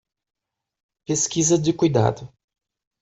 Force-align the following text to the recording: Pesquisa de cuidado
Pesquisa 1.05 1.59
de 1.59 1.71
cuidado 1.73 2.33